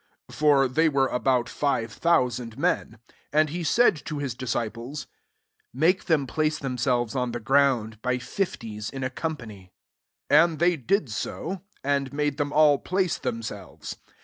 ''14 0.29 0.33
For 0.35 0.67
they 0.67 0.89
were 0.89 1.09
about 1.09 1.47
five 1.47 1.93
thousand 1.93 2.57
men. 2.57 2.97
And 3.31 3.51
he 3.51 3.63
said 3.63 3.95
to 4.05 4.17
his 4.17 4.33
disciples," 4.33 5.05
Make 5.75 6.05
them 6.05 6.25
place 6.25 6.57
themselves 6.57 7.15
on 7.15 7.33
the 7.33 7.39
ground, 7.39 8.01
by 8.01 8.17
fifties 8.17 8.89
in 8.89 9.03
a 9.03 9.11
com* 9.11 9.37
pany." 9.37 9.49
15 9.61 9.69
And 10.31 10.57
they 10.57 10.75
did 10.75 11.11
so; 11.11 11.61
and 11.83 12.11
made 12.13 12.37
them 12.39 12.51
all 12.51 12.79
place 12.79 13.19
themselves. 13.19 13.97